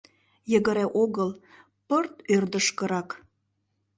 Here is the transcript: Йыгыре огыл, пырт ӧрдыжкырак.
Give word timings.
Йыгыре 0.51 0.85
огыл, 1.03 1.29
пырт 1.87 2.13
ӧрдыжкырак. 2.35 3.09